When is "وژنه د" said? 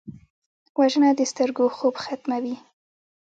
0.79-1.21